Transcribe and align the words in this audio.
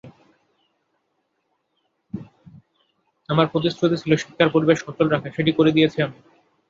আমার 3.29 3.47
প্রতিশ্রুতি 3.47 3.95
ছিল 3.95 4.11
শিক্ষার 4.15 4.53
পরিবেশ 4.55 4.77
সচল 4.79 5.07
রাখা, 5.09 5.29
সেটি 5.35 5.51
করে 5.57 5.71
দিয়েছি 5.75 5.97
আমি। 6.05 6.17